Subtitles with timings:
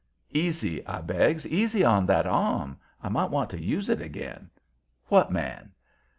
[0.33, 1.45] "Easy," I begs.
[1.45, 2.77] "Easy on that arm.
[3.03, 4.49] I might want to use it again.
[5.09, 5.73] What man?"